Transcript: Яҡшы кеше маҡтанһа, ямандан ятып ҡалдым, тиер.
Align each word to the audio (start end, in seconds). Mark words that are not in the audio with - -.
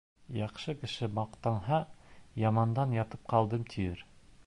Яҡшы 0.37 0.73
кеше 0.83 1.09
маҡтанһа, 1.19 1.81
ямандан 2.47 2.97
ятып 3.01 3.33
ҡалдым, 3.35 3.73
тиер. 3.77 4.07